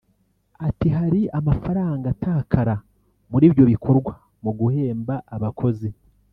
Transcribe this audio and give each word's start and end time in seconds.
Ati 0.67 0.87
“Hari 0.97 1.21
amafaranga 1.39 2.05
atakara 2.13 2.75
muri 3.31 3.43
ibyo 3.49 3.63
bikorwa 3.71 4.13
mu 4.43 4.51
guhemba 4.59 5.15
abakozi 5.35 5.89